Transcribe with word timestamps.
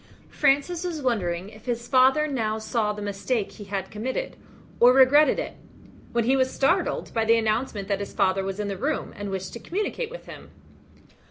Francis 0.31 0.83
was 0.83 0.99
wondering 0.99 1.49
if 1.49 1.65
his 1.67 1.87
father 1.87 2.25
now 2.27 2.57
saw 2.57 2.91
the 2.91 3.03
mistake 3.03 3.51
he 3.51 3.65
had 3.65 3.91
committed, 3.91 4.35
or 4.79 4.93
regretted 4.93 5.37
it, 5.37 5.53
when 6.11 6.23
he 6.23 6.35
was 6.35 6.51
startled 6.51 7.13
by 7.13 7.23
the 7.23 7.37
announcement 7.37 7.87
that 7.87 7.99
his 7.99 8.11
father 8.11 8.43
was 8.43 8.59
in 8.59 8.67
the 8.67 8.77
room, 8.77 9.13
and 9.15 9.29
wished 9.29 9.53
to 9.53 9.59
communicate 9.59 10.09
with 10.09 10.25
him. 10.25 10.49